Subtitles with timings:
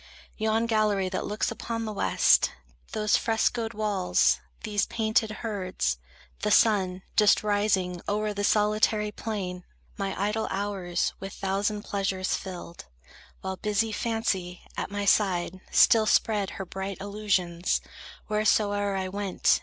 [0.35, 2.53] Yon gallery that looks upon the west;
[2.93, 5.99] Those frescoed walls, these painted herds,
[6.41, 9.63] the sun Just rising o'er the solitary plain,
[9.99, 12.85] My idle hours with thousand pleasures filled,
[13.41, 17.79] While busy Fancy, at my side, still spread Her bright illusions,
[18.27, 19.59] wheresoe'er I went.